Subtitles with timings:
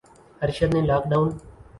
[0.41, 1.29] ارشد نے lock down